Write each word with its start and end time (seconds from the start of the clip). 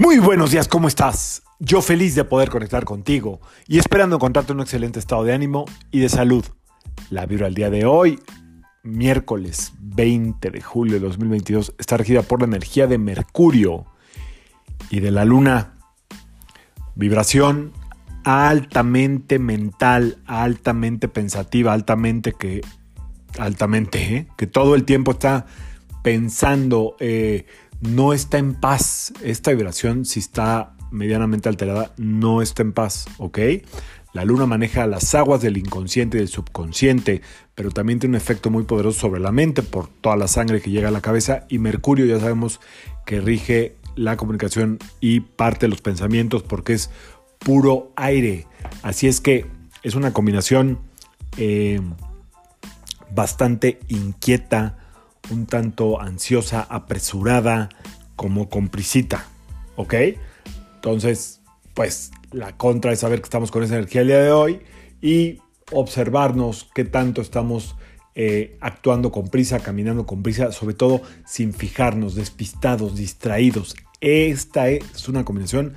Muy 0.00 0.20
buenos 0.20 0.52
días, 0.52 0.68
¿cómo 0.68 0.86
estás? 0.86 1.42
Yo 1.58 1.82
feliz 1.82 2.14
de 2.14 2.22
poder 2.22 2.50
conectar 2.50 2.84
contigo 2.84 3.40
y 3.66 3.78
esperando 3.78 4.14
encontrarte 4.14 4.52
en 4.52 4.58
un 4.58 4.62
excelente 4.62 5.00
estado 5.00 5.24
de 5.24 5.32
ánimo 5.32 5.64
y 5.90 5.98
de 5.98 6.08
salud. 6.08 6.44
La 7.10 7.26
vibra 7.26 7.48
al 7.48 7.54
día 7.54 7.68
de 7.68 7.84
hoy, 7.84 8.20
miércoles 8.84 9.72
20 9.80 10.52
de 10.52 10.60
julio 10.60 10.94
de 10.94 11.00
2022, 11.00 11.74
está 11.78 11.96
regida 11.96 12.22
por 12.22 12.38
la 12.38 12.46
energía 12.46 12.86
de 12.86 12.96
Mercurio 12.96 13.86
y 14.88 15.00
de 15.00 15.10
la 15.10 15.24
Luna. 15.24 15.74
Vibración 16.94 17.72
altamente 18.22 19.40
mental, 19.40 20.18
altamente 20.26 21.08
pensativa, 21.08 21.72
altamente 21.72 22.34
que, 22.34 22.60
altamente, 23.36 24.14
¿eh? 24.14 24.28
que 24.36 24.46
todo 24.46 24.76
el 24.76 24.84
tiempo 24.84 25.10
está 25.10 25.46
pensando. 26.04 26.94
Eh, 27.00 27.46
no 27.80 28.12
está 28.12 28.38
en 28.38 28.54
paz. 28.54 29.12
Esta 29.22 29.50
vibración, 29.52 30.04
si 30.04 30.20
está 30.20 30.74
medianamente 30.90 31.48
alterada, 31.48 31.92
no 31.96 32.42
está 32.42 32.62
en 32.62 32.72
paz, 32.72 33.06
¿ok? 33.18 33.38
La 34.12 34.24
luna 34.24 34.46
maneja 34.46 34.86
las 34.86 35.14
aguas 35.14 35.42
del 35.42 35.58
inconsciente 35.58 36.16
y 36.16 36.20
del 36.20 36.28
subconsciente, 36.28 37.20
pero 37.54 37.70
también 37.70 37.98
tiene 37.98 38.16
un 38.16 38.22
efecto 38.22 38.50
muy 38.50 38.64
poderoso 38.64 39.00
sobre 39.00 39.20
la 39.20 39.32
mente 39.32 39.62
por 39.62 39.88
toda 39.88 40.16
la 40.16 40.28
sangre 40.28 40.60
que 40.60 40.70
llega 40.70 40.88
a 40.88 40.92
la 40.92 41.02
cabeza 41.02 41.44
y 41.48 41.58
Mercurio 41.58 42.06
ya 42.06 42.18
sabemos 42.18 42.60
que 43.04 43.20
rige 43.20 43.76
la 43.96 44.16
comunicación 44.16 44.78
y 45.00 45.20
parte 45.20 45.66
de 45.66 45.70
los 45.70 45.82
pensamientos 45.82 46.42
porque 46.42 46.72
es 46.72 46.90
puro 47.38 47.92
aire. 47.96 48.46
Así 48.82 49.08
es 49.08 49.20
que 49.20 49.46
es 49.82 49.94
una 49.94 50.12
combinación 50.12 50.78
eh, 51.36 51.80
bastante 53.14 53.78
inquieta, 53.88 54.78
un 55.30 55.46
tanto 55.46 56.00
ansiosa, 56.00 56.62
apresurada, 56.62 57.68
como 58.16 58.48
comprisita, 58.48 59.26
¿ok? 59.76 59.94
Entonces, 60.74 61.40
pues 61.74 62.10
la 62.32 62.56
contra 62.56 62.92
es 62.92 63.00
saber 63.00 63.20
que 63.20 63.24
estamos 63.24 63.50
con 63.50 63.62
esa 63.62 63.76
energía 63.76 64.00
el 64.00 64.08
día 64.08 64.22
de 64.22 64.32
hoy 64.32 64.60
y 65.00 65.38
observarnos 65.70 66.68
qué 66.74 66.84
tanto 66.84 67.22
estamos 67.22 67.76
eh, 68.14 68.56
actuando 68.60 69.12
con 69.12 69.28
prisa, 69.28 69.60
caminando 69.60 70.04
con 70.04 70.22
prisa, 70.22 70.50
sobre 70.50 70.74
todo 70.74 71.02
sin 71.24 71.52
fijarnos, 71.52 72.16
despistados, 72.16 72.96
distraídos. 72.96 73.76
Esta 74.00 74.68
es 74.70 75.08
una 75.08 75.24
combinación 75.24 75.74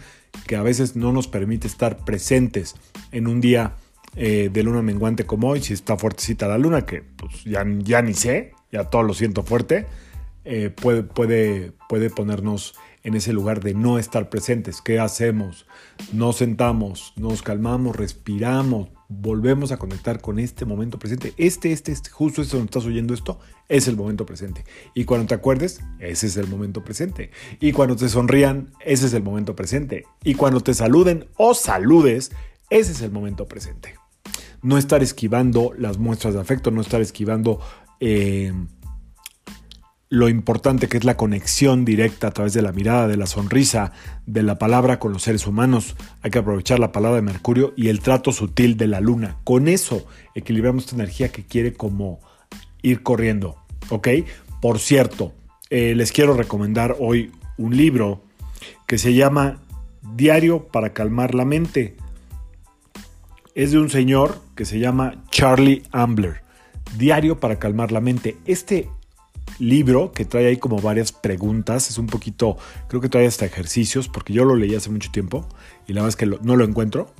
que 0.47 0.55
a 0.55 0.63
veces 0.63 0.95
no 0.95 1.11
nos 1.11 1.27
permite 1.27 1.67
estar 1.67 1.97
presentes 2.03 2.75
en 3.11 3.27
un 3.27 3.41
día 3.41 3.75
eh, 4.15 4.49
de 4.51 4.63
luna 4.63 4.81
menguante 4.81 5.25
como 5.25 5.49
hoy, 5.49 5.61
si 5.61 5.73
está 5.73 5.97
fuertecita 5.97 6.47
la 6.47 6.57
luna, 6.57 6.85
que 6.85 7.03
pues 7.03 7.43
ya, 7.43 7.63
ya 7.79 8.01
ni 8.01 8.13
sé, 8.13 8.53
ya 8.71 8.85
todo 8.85 9.03
lo 9.03 9.13
siento 9.13 9.43
fuerte, 9.43 9.85
eh, 10.43 10.69
puede, 10.69 11.03
puede, 11.03 11.73
puede 11.87 12.09
ponernos 12.09 12.73
en 13.03 13.15
ese 13.15 13.33
lugar 13.33 13.61
de 13.61 13.73
no 13.73 13.99
estar 13.99 14.29
presentes. 14.29 14.81
¿Qué 14.81 14.99
hacemos? 14.99 15.65
Nos 16.13 16.37
sentamos, 16.37 17.13
nos 17.15 17.41
calmamos, 17.41 17.95
respiramos, 17.95 18.89
volvemos 19.09 19.71
a 19.71 19.77
conectar 19.77 20.21
con 20.21 20.39
este 20.39 20.65
momento 20.65 20.99
presente. 20.99 21.33
Este, 21.37 21.71
este, 21.71 21.91
este, 21.91 22.09
justo 22.09 22.41
este 22.41 22.57
donde 22.57 22.69
estás 22.69 22.85
oyendo 22.85 23.13
esto, 23.13 23.39
es 23.69 23.87
el 23.87 23.95
momento 23.95 24.25
presente. 24.25 24.63
Y 24.93 25.05
cuando 25.05 25.27
te 25.27 25.35
acuerdes, 25.35 25.81
ese 25.99 26.27
es 26.27 26.37
el 26.37 26.47
momento 26.47 26.83
presente. 26.83 27.31
Y 27.59 27.71
cuando 27.71 27.95
te 27.95 28.09
sonrían, 28.09 28.71
ese 28.85 29.07
es 29.07 29.13
el 29.13 29.23
momento 29.23 29.55
presente. 29.55 30.05
Y 30.23 30.35
cuando 30.35 30.61
te 30.61 30.73
saluden 30.73 31.27
o 31.37 31.53
saludes, 31.53 32.31
ese 32.69 32.91
es 32.91 33.01
el 33.01 33.11
momento 33.11 33.47
presente. 33.47 33.95
No 34.61 34.77
estar 34.77 35.01
esquivando 35.01 35.73
las 35.75 35.97
muestras 35.97 36.35
de 36.35 36.39
afecto, 36.39 36.69
no 36.69 36.81
estar 36.81 37.01
esquivando 37.01 37.59
eh, 38.01 38.51
lo 40.09 40.27
importante 40.27 40.89
que 40.89 40.97
es 40.97 41.05
la 41.05 41.15
conexión 41.15 41.85
directa 41.85 42.27
a 42.27 42.31
través 42.31 42.51
de 42.51 42.61
la 42.61 42.73
mirada, 42.73 43.07
de 43.07 43.15
la 43.15 43.27
sonrisa, 43.27 43.93
de 44.25 44.43
la 44.43 44.59
palabra 44.59 44.99
con 44.99 45.13
los 45.13 45.23
seres 45.23 45.47
humanos. 45.47 45.95
Hay 46.21 46.31
que 46.31 46.39
aprovechar 46.39 46.79
la 46.79 46.91
palabra 46.91 47.15
de 47.15 47.21
Mercurio 47.21 47.73
y 47.77 47.87
el 47.87 48.01
trato 48.01 48.33
sutil 48.33 48.75
de 48.75 48.87
la 48.87 48.99
luna. 48.99 49.37
Con 49.45 49.69
eso 49.69 50.05
equilibramos 50.35 50.83
esta 50.83 50.95
energía 50.95 51.31
que 51.31 51.45
quiere 51.45 51.73
como 51.73 52.19
ir 52.81 53.03
corriendo. 53.03 53.55
¿Ok? 53.89 54.09
Por 54.61 54.79
cierto, 54.79 55.31
eh, 55.69 55.95
les 55.95 56.11
quiero 56.11 56.33
recomendar 56.33 56.97
hoy 56.99 57.31
un 57.57 57.77
libro 57.77 58.21
que 58.87 58.97
se 58.97 59.13
llama 59.13 59.61
Diario 60.01 60.67
para 60.67 60.91
calmar 60.91 61.35
la 61.35 61.45
mente. 61.45 61.95
Es 63.55 63.71
de 63.71 63.79
un 63.79 63.89
señor 63.89 64.41
que 64.55 64.65
se 64.65 64.79
llama 64.79 65.23
Charlie 65.31 65.83
Ambler. 65.93 66.41
Diario 66.97 67.39
para 67.39 67.59
calmar 67.59 67.91
la 67.91 68.01
mente. 68.01 68.37
Este 68.45 68.89
libro 69.59 70.11
que 70.11 70.25
trae 70.25 70.47
ahí 70.47 70.57
como 70.57 70.79
varias 70.79 71.11
preguntas, 71.11 71.89
es 71.89 71.97
un 71.97 72.07
poquito, 72.07 72.57
creo 72.87 73.01
que 73.01 73.09
trae 73.09 73.27
hasta 73.27 73.45
ejercicios, 73.45 74.07
porque 74.07 74.33
yo 74.33 74.45
lo 74.45 74.55
leí 74.55 74.75
hace 74.75 74.89
mucho 74.89 75.11
tiempo 75.11 75.47
y 75.87 75.93
la 75.93 76.01
verdad 76.01 76.09
es 76.09 76.15
que 76.15 76.25
no 76.25 76.55
lo 76.55 76.63
encuentro. 76.63 77.13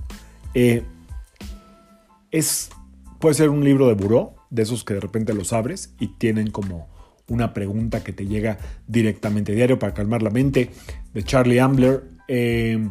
Eh, 0.54 0.84
es, 2.32 2.70
puede 3.20 3.36
ser 3.36 3.50
un 3.50 3.64
libro 3.64 3.88
de 3.88 3.94
buró, 3.94 4.36
de 4.50 4.64
esos 4.64 4.84
que 4.84 4.94
de 4.94 5.00
repente 5.00 5.34
los 5.34 5.54
abres 5.54 5.94
y 6.00 6.08
tienen 6.08 6.52
como 6.52 6.90
una 7.28 7.54
pregunta 7.54 8.04
que 8.04 8.12
te 8.12 8.28
llega 8.28 8.58
directamente 8.88 9.54
diario 9.54 9.80
para 9.80 9.94
calmar 9.94 10.22
la 10.22 10.30
mente, 10.30 10.72
de 11.14 11.24
Charlie 11.24 11.60
Ambler. 11.60 12.04
Eh, 12.28 12.90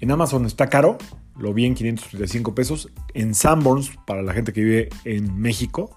en 0.00 0.10
Amazon 0.10 0.44
está 0.46 0.68
caro, 0.68 0.98
lo 1.38 1.54
vi 1.54 1.66
en 1.66 1.74
535 1.74 2.54
pesos. 2.54 2.90
En 3.14 3.34
Sanborns, 3.34 3.92
para 4.06 4.22
la 4.22 4.32
gente 4.32 4.52
que 4.52 4.62
vive 4.62 4.88
en 5.04 5.38
México, 5.38 5.96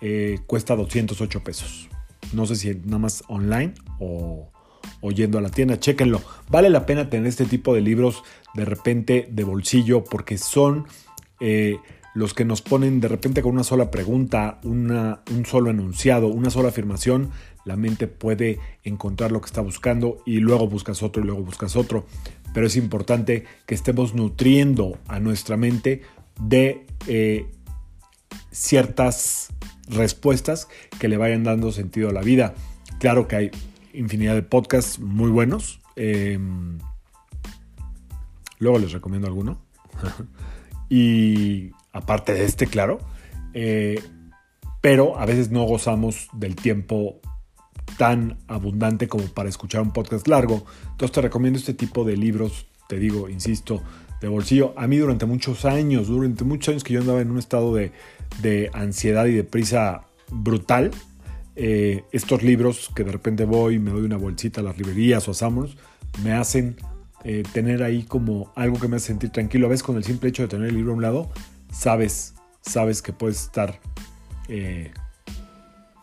eh, 0.00 0.38
cuesta 0.46 0.76
208 0.76 1.42
pesos. 1.42 1.88
No 2.32 2.46
sé 2.46 2.56
si 2.56 2.74
nada 2.74 2.98
más 2.98 3.24
online 3.28 3.74
o, 3.98 4.50
yendo 5.14 5.38
a 5.38 5.40
la 5.40 5.50
tienda, 5.50 5.78
chéquenlo. 5.78 6.20
Vale 6.48 6.70
la 6.70 6.84
pena 6.86 7.08
tener 7.08 7.26
este 7.26 7.44
tipo 7.44 7.74
de 7.74 7.80
libros 7.80 8.24
de 8.54 8.64
repente 8.64 9.28
de 9.30 9.44
bolsillo 9.44 10.02
porque 10.04 10.36
son 10.36 10.86
eh, 11.40 11.78
los 12.14 12.34
que 12.34 12.44
nos 12.44 12.62
ponen 12.62 13.00
de 13.00 13.08
repente 13.08 13.42
con 13.42 13.52
una 13.52 13.62
sola 13.62 13.90
pregunta, 13.90 14.58
un 14.64 15.44
solo 15.46 15.70
enunciado, 15.70 16.28
una 16.28 16.50
sola 16.50 16.70
afirmación. 16.70 17.30
La 17.64 17.76
mente 17.76 18.06
puede 18.06 18.58
encontrar 18.84 19.32
lo 19.32 19.40
que 19.40 19.46
está 19.46 19.60
buscando 19.60 20.22
y 20.24 20.38
luego 20.38 20.66
buscas 20.66 21.02
otro 21.02 21.22
y 21.22 21.26
luego 21.26 21.42
buscas 21.42 21.76
otro. 21.76 22.06
Pero 22.54 22.66
es 22.66 22.76
importante 22.76 23.44
que 23.66 23.74
estemos 23.74 24.14
nutriendo 24.14 24.98
a 25.08 25.20
nuestra 25.20 25.58
mente 25.58 26.02
de 26.40 26.86
eh, 27.06 27.46
ciertas 28.50 29.50
respuestas 29.88 30.68
que 30.98 31.08
le 31.08 31.16
vayan 31.16 31.44
dando 31.44 31.72
sentido 31.72 32.10
a 32.10 32.12
la 32.12 32.22
vida. 32.22 32.54
Claro 32.98 33.28
que 33.28 33.36
hay 33.36 33.50
infinidad 33.92 34.34
de 34.34 34.42
podcasts 34.42 34.98
muy 34.98 35.30
buenos. 35.30 35.80
Em, 35.96 36.78
luego 38.58 38.78
les 38.78 38.92
recomiendo 38.92 39.26
alguno. 39.26 39.60
y 40.88 41.70
aparte 41.92 42.32
de 42.32 42.44
este, 42.44 42.66
claro. 42.66 42.98
Eh, 43.54 44.02
pero 44.80 45.18
a 45.18 45.26
veces 45.26 45.50
no 45.50 45.64
gozamos 45.64 46.28
del 46.32 46.54
tiempo 46.54 47.20
tan 47.98 48.38
abundante 48.46 49.08
como 49.08 49.24
para 49.24 49.48
escuchar 49.48 49.80
un 49.80 49.92
podcast 49.92 50.28
largo. 50.28 50.64
Entonces 50.90 51.12
te 51.12 51.22
recomiendo 51.22 51.58
este 51.58 51.74
tipo 51.74 52.04
de 52.04 52.16
libros, 52.16 52.66
te 52.88 52.98
digo, 52.98 53.28
insisto, 53.28 53.82
de 54.20 54.28
bolsillo. 54.28 54.74
A 54.76 54.86
mí 54.86 54.96
durante 54.96 55.26
muchos 55.26 55.64
años, 55.64 56.08
durante 56.08 56.44
muchos 56.44 56.70
años 56.70 56.84
que 56.84 56.94
yo 56.94 57.00
andaba 57.00 57.20
en 57.20 57.30
un 57.30 57.38
estado 57.38 57.74
de, 57.74 57.92
ansiedad 58.72 59.26
y 59.26 59.32
de 59.32 59.44
prisa 59.44 60.02
brutal, 60.30 60.90
eh, 61.54 62.04
estos 62.12 62.42
libros 62.42 62.90
que 62.94 63.04
de 63.04 63.12
repente 63.12 63.44
voy 63.44 63.78
me 63.78 63.90
doy 63.90 64.02
una 64.02 64.18
bolsita 64.18 64.60
a 64.60 64.64
las 64.64 64.76
librerías 64.76 65.26
o 65.28 65.30
a 65.30 65.34
Summers, 65.34 65.76
me 66.22 66.32
hacen 66.32 66.76
eh, 67.24 67.42
tener 67.52 67.82
ahí 67.82 68.02
como 68.04 68.52
algo 68.54 68.78
que 68.78 68.88
me 68.88 68.96
hace 68.96 69.08
sentir 69.08 69.30
tranquilo. 69.30 69.66
A 69.66 69.70
veces 69.70 69.82
con 69.82 69.96
el 69.96 70.04
simple 70.04 70.28
hecho 70.28 70.42
de 70.42 70.48
tener 70.48 70.68
el 70.68 70.76
libro 70.76 70.92
a 70.92 70.96
un 70.96 71.02
lado, 71.02 71.30
sabes, 71.72 72.34
sabes 72.60 73.02
que 73.02 73.12
puedes 73.12 73.42
estar 73.42 73.80
eh, 74.48 74.92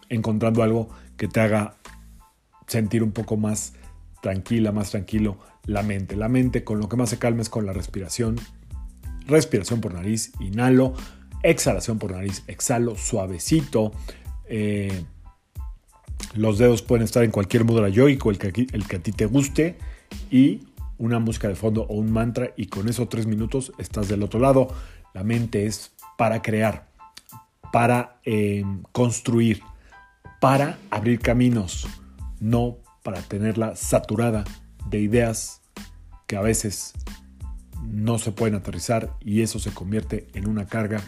encontrando 0.10 0.64
algo 0.64 0.90
que 1.18 1.28
te 1.28 1.40
haga 1.40 1.76
sentir 2.68 3.04
un 3.04 3.12
poco 3.12 3.38
más 3.38 3.74
tranquila, 4.24 4.72
más 4.72 4.92
tranquilo 4.92 5.38
la 5.66 5.84
mente. 5.84 6.16
La 6.16 6.30
mente 6.30 6.64
con 6.64 6.80
lo 6.80 6.88
que 6.88 6.96
más 6.96 7.10
se 7.10 7.20
calma 7.20 7.42
es 7.42 7.50
con 7.50 7.66
la 7.66 7.74
respiración. 7.74 8.38
Respiración 9.28 9.82
por 9.82 9.94
nariz, 9.94 10.32
inhalo. 10.40 10.94
Exhalación 11.44 12.00
por 12.00 12.12
nariz, 12.12 12.44
exhalo 12.48 12.96
suavecito. 12.96 13.92
Eh, 14.48 15.04
los 16.36 16.58
dedos 16.58 16.82
pueden 16.82 17.04
estar 17.04 17.26
en 17.26 17.32
cualquier 17.32 17.66
mudra 17.66 17.90
yoico, 17.90 18.32
el 18.32 18.38
que, 18.38 18.66
el 18.72 18.88
que 18.88 18.96
a 18.96 19.00
ti 19.00 19.12
te 19.12 19.26
guste. 19.26 19.78
Y 20.32 20.68
una 20.98 21.20
música 21.20 21.50
de 21.50 21.56
fondo 21.56 21.84
o 21.84 21.96
un 21.96 22.10
mantra. 22.10 22.54
Y 22.56 22.68
con 22.68 22.88
esos 22.88 23.10
tres 23.10 23.28
minutos 23.28 23.74
estás 23.78 24.08
del 24.08 24.24
otro 24.24 24.40
lado. 24.40 24.70
La 25.14 25.26
mente 25.26 25.66
es 25.66 25.92
para 26.18 26.42
crear, 26.42 26.88
para 27.74 28.22
eh, 28.24 28.64
construir, 28.94 29.62
para 30.40 30.78
abrir 30.92 31.20
caminos, 31.20 31.88
no 32.40 32.83
para 33.04 33.22
tenerla 33.22 33.76
saturada 33.76 34.44
de 34.90 35.00
ideas 35.00 35.62
que 36.28 36.36
a 36.36 36.42
veces 36.42 36.94
no 37.86 38.18
se 38.18 38.32
pueden 38.32 38.56
aterrizar 38.56 39.12
y 39.20 39.42
eso 39.42 39.60
se 39.60 39.74
convierte 39.74 40.28
en 40.34 40.48
una 40.48 40.66
carga 40.66 41.02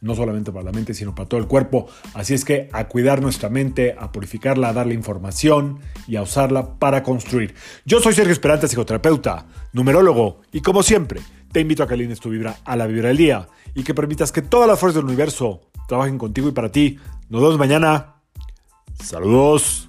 no 0.00 0.14
solamente 0.14 0.52
para 0.52 0.64
la 0.64 0.72
mente, 0.72 0.94
sino 0.94 1.14
para 1.14 1.28
todo 1.28 1.40
el 1.40 1.46
cuerpo. 1.46 1.88
Así 2.14 2.34
es 2.34 2.44
que 2.44 2.68
a 2.72 2.86
cuidar 2.88 3.20
nuestra 3.20 3.48
mente, 3.48 3.96
a 3.98 4.12
purificarla, 4.12 4.68
a 4.68 4.72
darle 4.72 4.94
información 4.94 5.80
y 6.06 6.16
a 6.16 6.22
usarla 6.22 6.78
para 6.78 7.02
construir. 7.02 7.54
Yo 7.84 8.00
soy 8.00 8.14
Sergio 8.14 8.32
Esperante, 8.32 8.68
psicoterapeuta, 8.68 9.46
numerólogo, 9.72 10.42
y 10.52 10.60
como 10.60 10.82
siempre, 10.82 11.20
te 11.50 11.60
invito 11.60 11.82
a 11.82 11.88
que 11.88 11.94
alines 11.94 12.20
tu 12.20 12.30
vibra 12.30 12.58
a 12.64 12.76
la 12.76 12.86
vibra 12.86 13.08
del 13.08 13.16
día 13.16 13.48
y 13.74 13.82
que 13.82 13.94
permitas 13.94 14.32
que 14.32 14.42
todas 14.42 14.68
las 14.68 14.78
fuerzas 14.78 14.96
del 14.96 15.06
universo 15.06 15.62
trabajen 15.88 16.18
contigo 16.18 16.48
y 16.48 16.52
para 16.52 16.70
ti. 16.70 16.98
Nos 17.28 17.42
vemos 17.42 17.58
mañana. 17.58 18.14
Saludos. 19.02 19.87